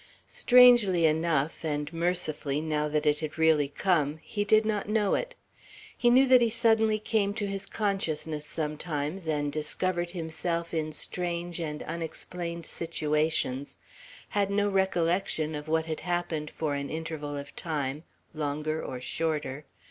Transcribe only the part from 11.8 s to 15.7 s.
unexplained situations; had no recollection of